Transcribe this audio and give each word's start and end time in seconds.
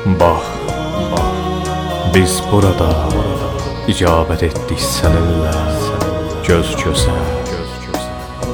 Bax, 0.00 0.46
biz 2.14 2.38
burada 2.48 2.88
icabət 3.92 4.46
etdik 4.46 4.80
səninlə 4.80 5.52
göz 6.46 6.70
gözə. 6.80 7.16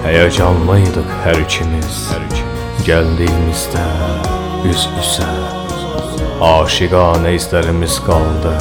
Həyəcanlıydıq 0.02 1.12
hər 1.22 1.38
ikimiz, 1.44 2.00
gəldiyimizdə 2.88 3.84
üz 4.72 4.88
üzə. 4.98 5.28
Aşiqanə 6.42 7.36
izlərimiz 7.38 8.00
qaldı 8.08 8.56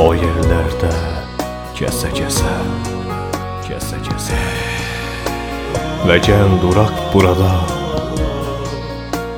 o 0.00 0.08
yerlərdə 0.16 0.94
kəsə-kəsə, 1.76 2.56
kəsə-kəsə. 3.68 4.42
Və 6.08 6.16
gəl 6.32 6.60
duraq 6.64 6.96
burada 7.12 7.52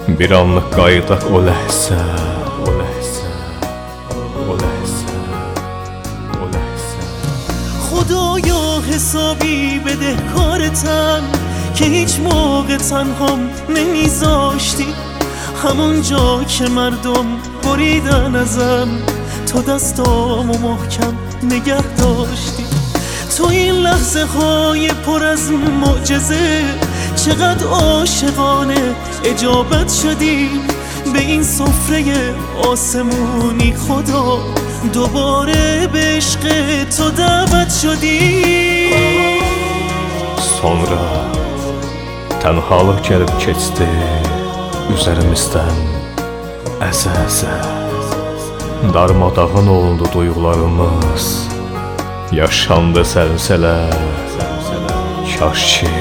Bir 0.06 0.31
anlıq 0.31 0.69
qayıdaq 0.70 1.25
o 1.34 1.41
ləhsə, 1.42 1.97
خدایا 8.06 8.80
حسابی 8.91 9.78
بده 9.78 10.16
کارتم 10.34 11.23
که 11.74 11.84
هیچ 11.84 12.20
موقع 12.20 12.77
تنهام 12.77 13.51
نمیذاشتی. 13.69 14.87
همون 15.64 16.02
جا 16.02 16.45
که 16.45 16.69
مردم 16.69 17.27
بریدن 17.62 18.37
ازم 18.37 18.88
تو 19.47 19.62
دستامو 19.62 20.58
محکم 20.58 21.14
نگه 21.42 21.83
داشتی. 21.97 22.64
تو 23.36 23.47
این 23.47 23.75
لحظه 23.75 24.25
های 24.25 24.88
پر 24.88 25.25
از 25.25 25.50
معجزه 25.50 26.64
چقدر 27.25 27.66
عاشقانه 27.66 28.94
اجابت 29.25 29.92
شدی. 29.92 30.50
به 31.14 31.20
این 31.20 31.44
سفره 31.44 32.36
آسمونی 32.72 33.73
خدا 33.75 34.39
دوباره 34.94 35.88
به 35.88 36.00
عشق 36.00 36.44
تو 36.97 37.09
دعوت 37.09 37.72
شدی 37.81 38.92
Sonra 40.61 41.06
tənhalıq 42.42 43.00
gəlib 43.08 43.31
keçdi 43.42 43.88
üzərimizdən 44.94 45.80
əsə-əsə. 46.86 47.53
Darmadağın 48.94 49.67
oldu 49.67 50.09
duyğularımız. 50.14 51.28
Yaşandı 52.31 53.06
səlsələ. 53.14 53.78
Kaş 55.39 55.64
ki 55.81 55.94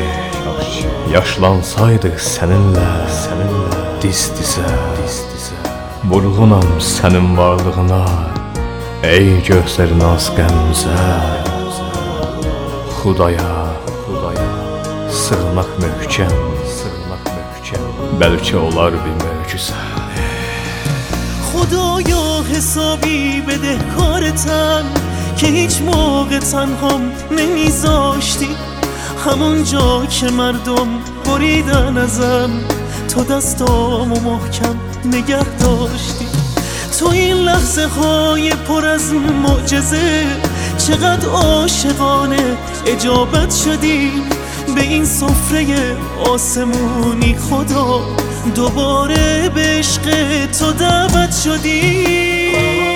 yaşlansaydıq 1.15 2.19
səninlə, 2.21 2.91
səninlə 3.23 3.84
diz-dizə, 4.03 4.67
diz-dizə. 4.99 5.59
Vurğunam 6.11 6.69
sənin 6.81 7.37
varlığına. 7.39 8.03
Ey 9.07 9.41
gözlərin 9.49 10.03
az 10.13 10.31
qəmzə. 10.37 10.97
Xudaya, 13.01 13.53
Xudaya 14.05 14.51
sığınaq 15.23 15.71
möhkəm, 15.83 16.37
sığınaq 16.77 17.25
möhkəm. 17.37 17.89
Bəlkə 18.21 18.57
olar 18.67 18.93
bir 19.05 19.17
möcüzə. 19.25 19.81
خدایا 21.51 22.43
حسابی 22.53 23.41
بده 23.41 23.79
کارتم 23.97 24.85
که 25.37 25.47
هیچ 25.47 25.81
موقع 25.83 26.39
تنهام 26.39 27.13
نمیذاشتی 27.31 28.49
همون 29.27 29.65
جا 29.65 30.07
که 30.07 30.31
مردم 30.31 30.89
بریدن 31.27 31.97
ازم 31.97 32.51
تو 33.16 33.24
دستامو 33.24 34.20
محکم 34.20 34.76
نگه 35.06 35.58
داشتی. 35.60 36.28
تو 37.00 37.10
این 37.10 37.38
لحظه 37.38 37.88
های 37.88 38.50
پر 38.50 38.86
از 38.86 39.14
معجزه 39.14 40.26
چقدر 40.88 41.28
عاشقانه 41.28 42.58
اجابت 42.86 43.56
شدی. 43.56 44.12
به 44.76 44.82
این 44.82 45.06
سفره 45.06 45.98
آسمونی 46.26 47.36
خدا 47.36 48.02
دوباره 48.56 49.50
به 49.50 49.62
عشق 49.62 50.02
تو 50.60 50.72
دعوت 50.72 51.36
شدی. 51.44 52.95